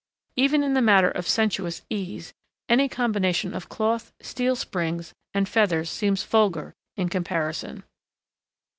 [0.35, 2.33] Even in the matter of sensuous ease,
[2.67, 7.83] any combination of cloth, steel springs, and feathers seems vulgar in comparison.